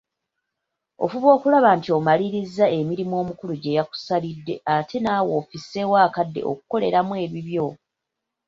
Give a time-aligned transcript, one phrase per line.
[1.03, 7.67] Ofuba okulaba nti omaliririza emirimu omukulu gye yakusalidde ate naawe ofisseewo akadde okukoleramu ebibyo.